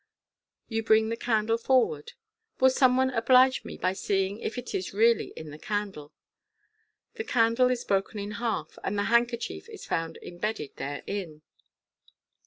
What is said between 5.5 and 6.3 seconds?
the candle."